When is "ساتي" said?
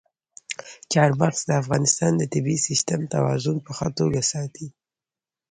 4.31-4.67